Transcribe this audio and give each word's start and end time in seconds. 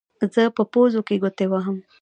زه 0.33 0.43
په 0.55 0.63
پوزو 0.71 1.01
کې 1.07 1.15
ګوتې 1.21 1.45
وهم. 1.49 1.77